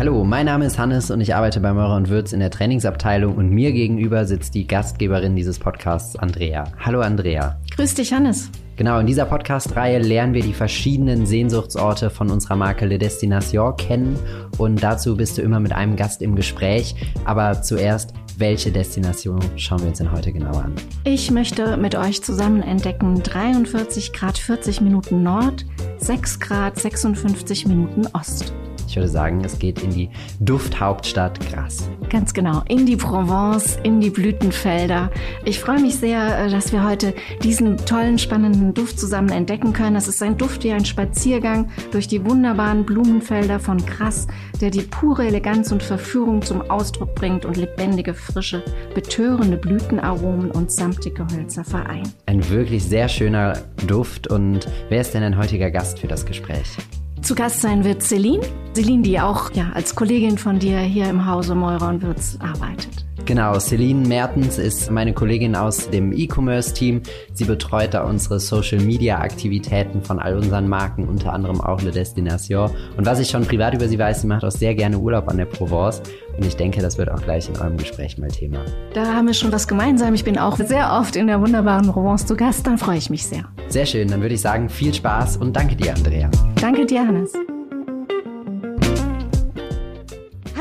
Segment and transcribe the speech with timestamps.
[0.00, 3.34] Hallo, mein Name ist Hannes und ich arbeite bei Meurer und Würz in der Trainingsabteilung
[3.34, 6.64] und mir gegenüber sitzt die Gastgeberin dieses Podcasts, Andrea.
[6.78, 7.60] Hallo Andrea.
[7.76, 8.50] Grüß dich, Hannes.
[8.76, 14.18] Genau, in dieser Podcast-Reihe lernen wir die verschiedenen Sehnsuchtsorte von unserer Marke Le Destination kennen
[14.56, 16.94] und dazu bist du immer mit einem Gast im Gespräch.
[17.26, 20.74] Aber zuerst, welche Destination schauen wir uns denn heute genauer an?
[21.04, 25.66] Ich möchte mit euch zusammen entdecken 43 Grad 40 Minuten Nord,
[25.98, 28.54] 6 Grad 56 Minuten Ost.
[28.90, 31.84] Ich würde sagen, es geht in die Dufthauptstadt Grasse.
[32.10, 35.12] Ganz genau, in die Provence, in die Blütenfelder.
[35.44, 39.94] Ich freue mich sehr, äh, dass wir heute diesen tollen, spannenden Duft zusammen entdecken können.
[39.94, 44.26] Es ist ein Duft wie ein Spaziergang durch die wunderbaren Blumenfelder von Grasse,
[44.60, 48.64] der die pure Eleganz und Verführung zum Ausdruck bringt und lebendige Frische,
[48.96, 52.10] betörende Blütenaromen und samtige Hölzer vereint.
[52.26, 54.26] Ein wirklich sehr schöner Duft.
[54.26, 56.76] Und wer ist denn ein heutiger Gast für das Gespräch?
[57.22, 58.40] Zu Gast sein wird Celine.
[58.74, 63.04] Celine, die auch ja, als Kollegin von dir hier im Hause Meurer und Würz arbeitet.
[63.26, 67.02] Genau, Celine Mertens ist meine Kollegin aus dem E-Commerce-Team.
[67.32, 72.70] Sie betreut da unsere Social-Media-Aktivitäten von all unseren Marken, unter anderem auch Le Destination.
[72.96, 75.36] Und was ich schon privat über sie weiß, sie macht auch sehr gerne Urlaub an
[75.36, 76.02] der Provence.
[76.36, 78.64] Und ich denke, das wird auch gleich in eurem Gespräch mal Thema.
[78.94, 80.14] Da haben wir schon was gemeinsam.
[80.14, 82.66] Ich bin auch sehr oft in der wunderbaren Provence zu Gast.
[82.66, 83.44] Dann freue ich mich sehr.
[83.68, 84.08] Sehr schön.
[84.08, 86.30] Dann würde ich sagen, viel Spaß und danke dir, Andrea.
[86.60, 87.32] Danke dir, Hannes.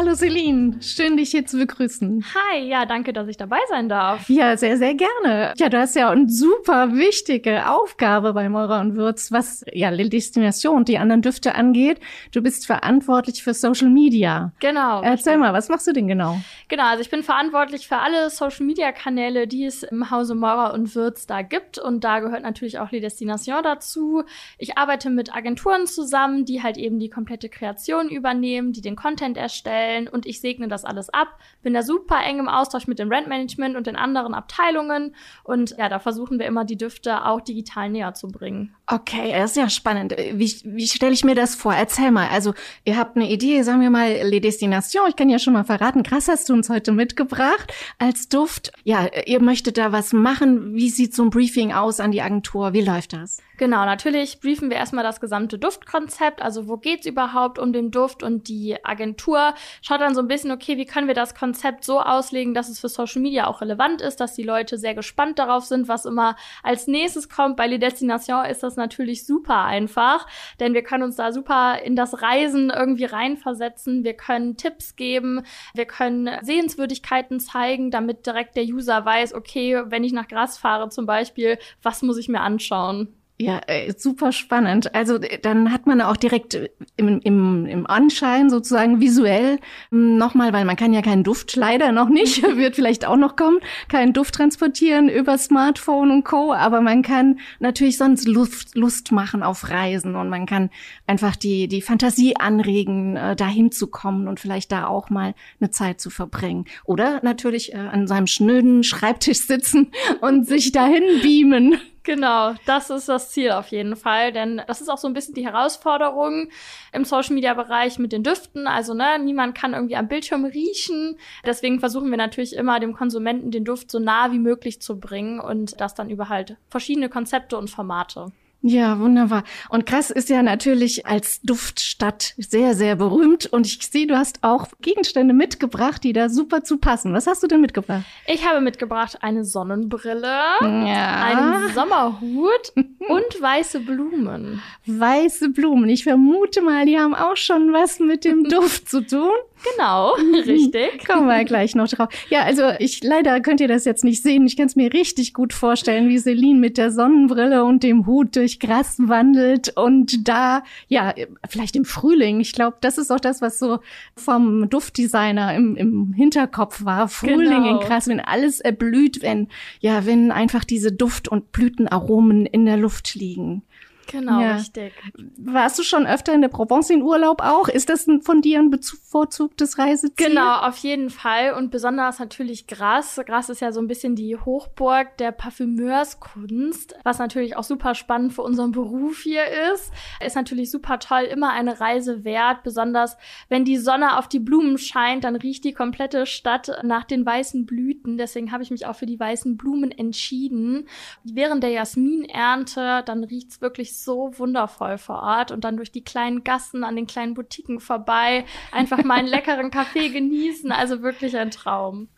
[0.10, 2.26] Hallo Celine, schön dich hier zu begrüßen.
[2.34, 4.28] Hi, ja, danke, dass ich dabei sein darf.
[4.28, 5.54] Ja, sehr, sehr gerne.
[5.56, 10.10] Ja, du hast ja eine super wichtige Aufgabe bei Meurer und Würz, was ja die
[10.10, 12.00] Destination und die anderen Düfte angeht.
[12.32, 14.52] Du bist verantwortlich für Social Media.
[14.60, 15.04] Genau.
[15.04, 16.40] Erzähl mal, was machst du denn genau?
[16.70, 20.74] Genau, also ich bin verantwortlich für alle Social Media Kanäle, die es im Hause Meurer
[20.74, 21.78] und Würz da gibt.
[21.78, 24.24] Und da gehört natürlich auch die Destination dazu.
[24.58, 29.38] Ich arbeite mit Agenturen zusammen, die halt eben die komplette Kreation übernehmen, die den Content
[29.38, 31.40] erstellen stellen und ich segne das alles ab.
[31.62, 35.90] Bin da super eng im Austausch mit dem Brandmanagement und den anderen Abteilungen und ja,
[35.90, 38.76] da versuchen wir immer die Düfte auch digital näher zu bringen.
[38.88, 40.16] Okay, das ist ja spannend.
[40.34, 41.74] Wie, wie stelle ich mir das vor?
[41.74, 42.30] Erzähl mal.
[42.30, 42.54] Also,
[42.86, 45.10] ihr habt eine Idee, sagen wir mal, Les Destinations.
[45.10, 48.72] Ich kann ja schon mal verraten, krass hast du uns heute mitgebracht als Duft.
[48.84, 50.74] Ja, ihr möchtet da was machen.
[50.76, 52.74] Wie sieht so ein Briefing aus an die Agentur?
[52.74, 53.42] Wie läuft das?
[53.60, 56.42] Genau, natürlich briefen wir erstmal das gesamte Duftkonzept.
[56.42, 58.24] Also, wo geht's überhaupt um den Duft?
[58.24, 62.00] Und die Agentur schaut dann so ein bisschen, okay, wie können wir das Konzept so
[62.00, 65.66] auslegen, dass es für Social Media auch relevant ist, dass die Leute sehr gespannt darauf
[65.66, 67.58] sind, was immer als nächstes kommt.
[67.58, 70.26] Bei Les Destinations ist das natürlich super einfach,
[70.62, 74.06] denn wir können uns da super in das Reisen irgendwie reinversetzen.
[74.06, 75.42] Wir können Tipps geben,
[75.74, 80.88] wir können Sehenswürdigkeiten zeigen, damit direkt der User weiß, okay, wenn ich nach Gras fahre
[80.88, 83.19] zum Beispiel, was muss ich mir anschauen?
[83.42, 84.94] Ja, äh, super spannend.
[84.94, 86.60] Also dann hat man auch direkt
[86.98, 89.60] im, im, im Anschein sozusagen visuell
[89.92, 93.38] hm, nochmal, weil man kann ja keinen Duft leider noch nicht, wird vielleicht auch noch
[93.38, 96.52] kommen, keinen Duft transportieren über Smartphone und Co.
[96.52, 100.70] Aber man kann natürlich sonst Lust, Lust machen auf Reisen und man kann
[101.08, 105.70] einfach die, die Fantasie anregen, äh, dahin zu kommen und vielleicht da auch mal eine
[105.70, 106.66] Zeit zu verbringen.
[106.84, 111.78] Oder natürlich äh, an seinem schnöden Schreibtisch sitzen und sich dahin beamen.
[112.04, 115.34] Genau, das ist das Ziel auf jeden Fall, denn das ist auch so ein bisschen
[115.34, 116.50] die Herausforderung
[116.94, 118.68] im Social Media Bereich mit den Düften.
[118.68, 121.18] Also, ne, niemand kann irgendwie am Bildschirm riechen.
[121.46, 125.40] Deswegen versuchen wir natürlich immer dem Konsumenten den Duft so nah wie möglich zu bringen
[125.40, 128.32] und das dann über halt verschiedene Konzepte und Formate.
[128.62, 129.44] Ja, wunderbar.
[129.70, 133.46] Und Krass ist ja natürlich als Duftstadt sehr, sehr berühmt.
[133.46, 137.14] Und ich sehe, du hast auch Gegenstände mitgebracht, die da super zu passen.
[137.14, 138.04] Was hast du denn mitgebracht?
[138.28, 140.28] Ich habe mitgebracht eine Sonnenbrille,
[140.62, 141.24] ja.
[141.24, 144.62] einen Sommerhut und weiße Blumen.
[144.86, 145.90] Weiße Blumen.
[145.90, 149.32] Ich vermute mal, die haben auch schon was mit dem Duft zu tun.
[149.74, 150.14] Genau,
[150.46, 151.06] richtig.
[151.06, 152.10] Kommen wir gleich noch drauf.
[152.30, 154.46] Ja, also ich leider könnt ihr das jetzt nicht sehen.
[154.46, 158.36] Ich kann es mir richtig gut vorstellen, wie Celine mit der Sonnenbrille und dem Hut
[158.36, 161.14] durch Gras wandelt und da, ja,
[161.50, 162.40] vielleicht im Frühling.
[162.40, 163.80] Ich glaube, das ist auch das, was so
[164.16, 167.08] vom Duftdesigner im, im Hinterkopf war.
[167.08, 167.80] Frühling genau.
[167.82, 169.50] in Gras, wenn alles erblüht, wenn,
[169.82, 173.64] ja, wenn einfach diese Duft- und Blütenaromen in der Luft liegen.
[174.12, 174.56] Genau, ja.
[174.56, 174.94] richtig.
[175.38, 177.68] Warst du schon öfter in der Provence in Urlaub auch?
[177.68, 180.30] Ist das von dir ein bevorzugtes Reiseziel?
[180.30, 181.54] Genau, auf jeden Fall.
[181.54, 183.20] Und besonders natürlich Gras.
[183.26, 188.34] Gras ist ja so ein bisschen die Hochburg der Parfümeurskunst, was natürlich auch super spannend
[188.34, 189.92] für unseren Beruf hier ist.
[190.26, 192.64] Ist natürlich super toll, immer eine Reise wert.
[192.64, 193.18] Besonders
[193.48, 197.66] wenn die Sonne auf die Blumen scheint, dann riecht die komplette Stadt nach den weißen
[197.66, 198.18] Blüten.
[198.18, 200.88] Deswegen habe ich mich auch für die weißen Blumen entschieden.
[201.24, 206.44] Während der Jasminernte, dann riecht's wirklich so wundervoll vor Ort und dann durch die kleinen
[206.44, 210.72] Gassen an den kleinen Boutiquen vorbei, einfach mal einen leckeren Kaffee genießen.
[210.72, 212.10] Also wirklich ein Traum.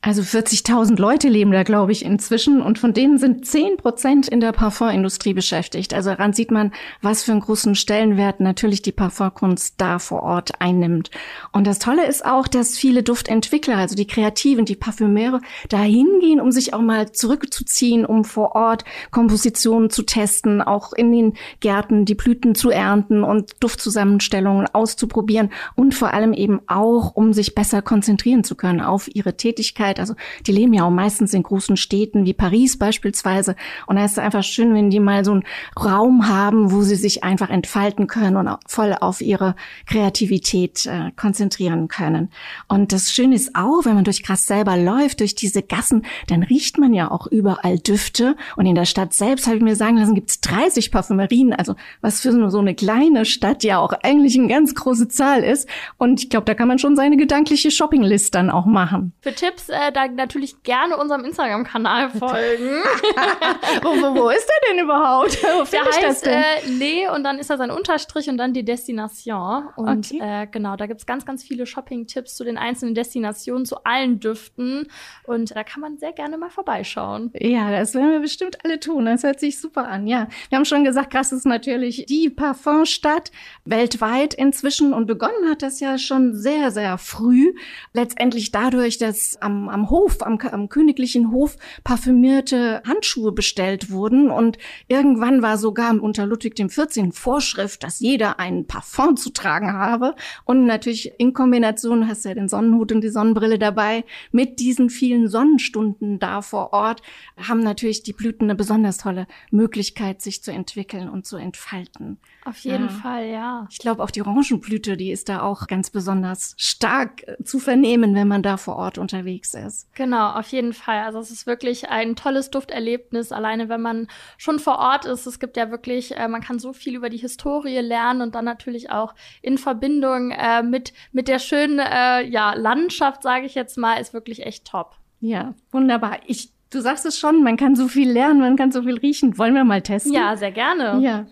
[0.00, 4.38] Also 40.000 Leute leben da, glaube ich, inzwischen und von denen sind 10 Prozent in
[4.38, 5.92] der Parfumindustrie beschäftigt.
[5.92, 6.70] Also daran sieht man,
[7.02, 11.10] was für einen großen Stellenwert natürlich die Parfumkunst da vor Ort einnimmt.
[11.50, 16.40] Und das Tolle ist auch, dass viele Duftentwickler, also die Kreativen, die Parfümeure, da hingehen,
[16.40, 22.04] um sich auch mal zurückzuziehen, um vor Ort Kompositionen zu testen, auch in den Gärten
[22.04, 27.82] die Blüten zu ernten und Duftzusammenstellungen auszuprobieren und vor allem eben auch, um sich besser
[27.82, 30.00] konzentrieren zu können auf ihre Tätigkeit Möglichkeit.
[30.00, 30.14] Also
[30.46, 33.54] die leben ja auch meistens in großen Städten wie Paris beispielsweise.
[33.86, 35.44] Und da ist es einfach schön, wenn die mal so einen
[35.78, 39.54] Raum haben, wo sie sich einfach entfalten können und voll auf ihre
[39.86, 42.30] Kreativität äh, konzentrieren können.
[42.68, 46.42] Und das Schöne ist auch, wenn man durch Gras selber läuft, durch diese Gassen, dann
[46.42, 48.36] riecht man ja auch überall Düfte.
[48.56, 51.52] Und in der Stadt selbst, habe ich mir sagen lassen, gibt es 30 Parfümerien.
[51.52, 55.68] Also was für so eine kleine Stadt ja auch eigentlich eine ganz große Zahl ist.
[55.96, 59.12] Und ich glaube, da kann man schon seine gedankliche Shoppinglist dann auch machen.
[59.20, 62.82] Für Tipps äh, da natürlich gerne unserem Instagram-Kanal folgen.
[63.82, 65.42] wo, wo, wo, ist der denn überhaupt?
[65.42, 66.32] Wo der heißt das denn?
[66.32, 69.68] Äh, Le und dann ist da sein Unterstrich und dann die Destination.
[69.76, 70.42] Und okay.
[70.42, 74.88] äh, genau, da gibt's ganz, ganz viele Shopping-Tipps zu den einzelnen Destinationen, zu allen Düften.
[75.24, 77.32] Und da kann man sehr gerne mal vorbeischauen.
[77.34, 79.06] Ja, das werden wir bestimmt alle tun.
[79.06, 80.06] Das hört sich super an.
[80.06, 83.30] Ja, wir haben schon gesagt, Grasse ist natürlich die Parfumstadt
[83.64, 87.54] weltweit inzwischen und begonnen hat das ja schon sehr, sehr früh.
[87.92, 94.30] Letztendlich dadurch, dass am am, Hof, am, am königlichen Hof parfümierte Handschuhe bestellt wurden.
[94.30, 94.58] Und
[94.88, 97.12] irgendwann war sogar unter Ludwig XIV.
[97.12, 100.14] Vorschrift, dass jeder einen Parfum zu tragen habe.
[100.44, 104.04] Und natürlich in Kombination hast du ja den Sonnenhut und die Sonnenbrille dabei.
[104.32, 107.02] Mit diesen vielen Sonnenstunden da vor Ort
[107.36, 112.18] haben natürlich die Blüten eine besonders tolle Möglichkeit, sich zu entwickeln und zu entfalten.
[112.44, 112.88] Auf jeden ja.
[112.88, 113.66] Fall, ja.
[113.70, 118.14] Ich glaube, auch die Orangenblüte, die ist da auch ganz besonders stark äh, zu vernehmen,
[118.14, 119.94] wenn man da vor Ort unterwegs ist.
[119.94, 121.00] Genau, auf jeden Fall.
[121.00, 125.26] Also es ist wirklich ein tolles Dufterlebnis, alleine wenn man schon vor Ort ist.
[125.26, 128.44] Es gibt ja wirklich, äh, man kann so viel über die Historie lernen und dann
[128.44, 133.76] natürlich auch in Verbindung äh, mit, mit der schönen äh, ja, Landschaft, sage ich jetzt
[133.76, 134.96] mal, ist wirklich echt top.
[135.20, 136.18] Ja, wunderbar.
[136.26, 139.38] Ich Du sagst es schon, man kann so viel lernen, man kann so viel riechen.
[139.38, 140.12] Wollen wir mal testen?
[140.12, 141.00] Ja, sehr gerne.
[141.00, 141.26] Ja.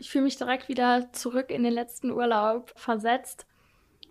[0.00, 3.46] Ich fühle mich direkt wieder zurück in den letzten Urlaub versetzt.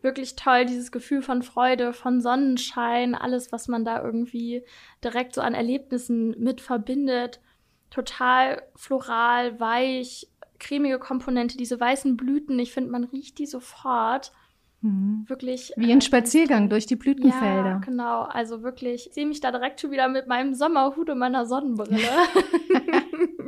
[0.02, 4.64] Wirklich toll, dieses Gefühl von Freude, von Sonnenschein, alles, was man da irgendwie
[5.04, 7.42] direkt so an Erlebnissen mit verbindet.
[7.90, 12.58] Total floral, weich, cremige Komponente, diese weißen Blüten.
[12.58, 14.32] Ich finde, man riecht die sofort.
[14.80, 15.26] Mhm.
[15.28, 15.74] Wirklich.
[15.76, 17.66] Wie ein äh, Spaziergang durch die Blütenfelder.
[17.66, 18.22] Ja, genau.
[18.22, 21.98] Also wirklich, ich sehe mich da direkt schon wieder mit meinem Sommerhut und meiner Sonnenbrille.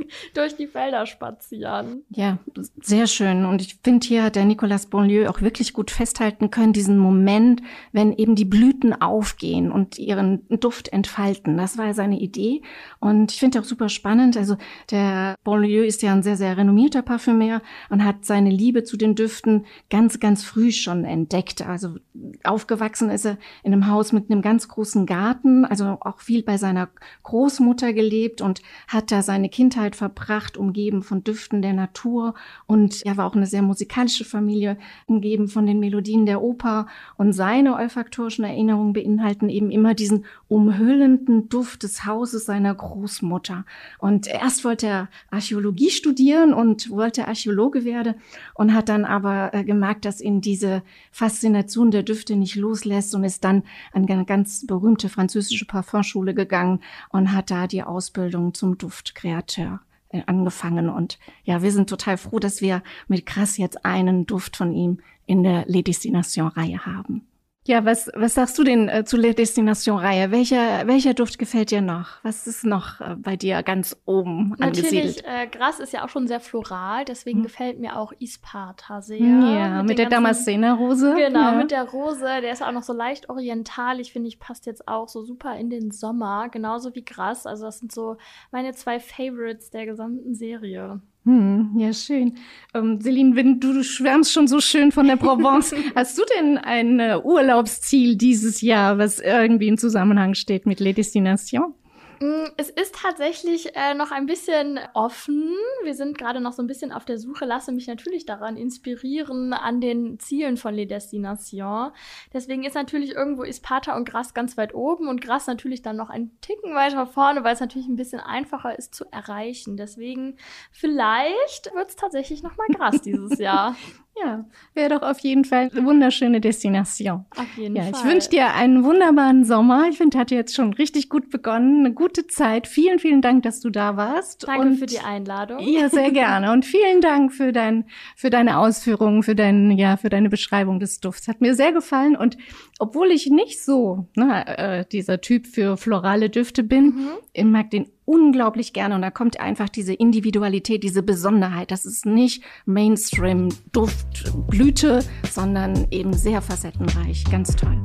[0.34, 2.04] durch die Felder spazieren.
[2.10, 2.40] Ja,
[2.82, 3.46] sehr schön.
[3.46, 7.62] Und ich finde, hier hat der Nicolas Bonlieu auch wirklich gut festhalten können, diesen Moment,
[7.92, 11.58] wenn eben die Blüten aufgehen und ihren Duft entfalten.
[11.58, 12.62] Das war seine Idee.
[13.00, 14.38] Und ich finde auch super spannend.
[14.38, 14.58] Also
[14.92, 19.16] der Bonlieu ist ja ein sehr, sehr renommierter Parfümer und hat seine Liebe zu den
[19.16, 21.66] Düften ganz, ganz früh schon entdeckt.
[21.66, 21.96] Also
[22.44, 26.58] aufgewachsen ist er in einem Haus mit einem ganz großen Garten, also auch viel bei
[26.58, 26.90] seiner
[27.24, 32.34] Großmutter gelebt und hat da seine Kindheit verbracht, umgeben von Düften der Natur.
[32.66, 36.88] Und er war auch eine sehr musikalische Familie, umgeben von den Melodien der Oper.
[37.18, 43.66] Und seine olfaktorischen Erinnerungen beinhalten eben immer diesen umhüllenden Duft des Hauses seiner Großmutter.
[44.00, 48.16] Und erst wollte er Archäologie studieren und wollte Archäologe werden
[48.56, 53.24] und hat dann aber äh, gemerkt, dass ihn diese Faszination der Düfte nicht loslässt und
[53.24, 56.80] ist dann an eine ganz berühmte französische Parfumschule gegangen
[57.10, 59.89] und hat da die Ausbildung zum Duftkreateur äh,
[60.26, 60.90] angefangen.
[60.90, 65.00] Und ja, wir sind total froh, dass wir mit Krass jetzt einen Duft von ihm
[65.26, 67.29] in der Les Destination-Reihe haben.
[67.70, 70.32] Ja, was, was sagst du denn äh, zu La Destination-Reihe?
[70.32, 72.18] Welcher, welcher Duft gefällt dir noch?
[72.24, 75.18] Was ist noch äh, bei dir ganz oben angesiedelt?
[75.18, 77.44] Natürlich, äh, Gras ist ja auch schon sehr floral, deswegen hm.
[77.44, 79.20] gefällt mir auch Isparta sehr.
[79.20, 81.14] Ja, mit, mit der Damascena-Rose.
[81.16, 81.52] Genau, ja.
[81.52, 82.26] mit der Rose.
[82.42, 85.70] Der ist auch noch so leicht orientalisch, finde ich, passt jetzt auch so super in
[85.70, 87.46] den Sommer, genauso wie Gras.
[87.46, 88.18] Also das sind so
[88.50, 91.02] meine zwei Favorites der gesamten Serie.
[91.26, 92.36] Hm, ja, schön.
[92.74, 96.58] Ähm, Celine, wenn du, du schwärmst schon so schön von der Provence, hast du denn
[96.58, 101.74] ein äh, Urlaubsziel dieses Jahr, was irgendwie in Zusammenhang steht mit Les Destinations?
[102.20, 105.56] Mm, es ist tatsächlich äh, noch ein bisschen offen.
[105.84, 109.54] Wir sind gerade noch so ein bisschen auf der Suche, lasse mich natürlich daran inspirieren,
[109.54, 111.94] an den Zielen von Les Destinations.
[112.34, 116.10] Deswegen ist natürlich irgendwo Ispata und Gras ganz weit oben und Gras natürlich dann noch
[116.10, 119.78] ein Ticken weiter vorne, weil es natürlich ein bisschen einfacher ist zu erreichen.
[119.78, 120.36] Deswegen
[120.72, 123.76] vielleicht wird es tatsächlich noch mal Gras dieses Jahr.
[124.24, 127.26] Ja, wäre doch auf jeden Fall eine wunderschöne Destination.
[127.38, 127.92] Auf jeden ja, Fall.
[127.96, 129.88] ich wünsche dir einen wunderbaren Sommer.
[129.90, 131.86] Ich finde, hat jetzt schon richtig gut begonnen.
[131.86, 132.68] Eine gute Zeit.
[132.68, 134.48] Vielen, vielen Dank, dass du da warst.
[134.48, 135.60] Danke Und für die Einladung.
[135.60, 136.52] Ja, sehr gerne.
[136.52, 137.86] Und vielen Dank für dein,
[138.16, 141.28] für deine Ausführungen, für dein, ja, für deine Beschreibung des Dufts.
[141.28, 142.16] Hat mir sehr gefallen.
[142.16, 142.38] Und
[142.80, 147.10] obwohl ich nicht so ne, äh, dieser Typ für florale Düfte bin, Mhm.
[147.34, 148.96] ich mag den unglaublich gerne.
[148.96, 151.70] Und da kommt einfach diese Individualität, diese Besonderheit.
[151.70, 157.24] Das ist nicht Mainstream, Duft, Blüte, sondern eben sehr facettenreich.
[157.30, 157.78] Ganz toll.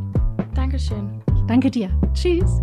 [0.55, 1.23] Dankeschön.
[1.47, 1.91] Danke dir.
[2.15, 2.61] Tschüss.